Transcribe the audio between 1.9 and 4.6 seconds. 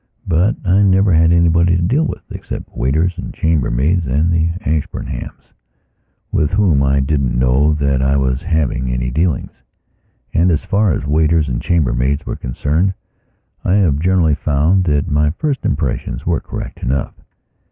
with except waiters and chambermaids and the